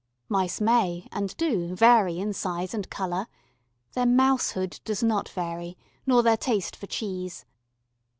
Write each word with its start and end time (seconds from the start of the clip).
Mice 0.29 0.59
may, 0.59 1.07
and 1.11 1.37
do, 1.37 1.75
vary 1.75 2.17
in 2.17 2.33
size 2.33 2.73
and 2.73 2.89
colour; 2.89 3.27
their 3.93 4.07
mousehood 4.07 4.79
does 4.83 5.03
not 5.03 5.29
vary, 5.29 5.77
nor 6.07 6.23
their 6.23 6.37
taste 6.37 6.75
for 6.75 6.87
cheese. 6.87 7.45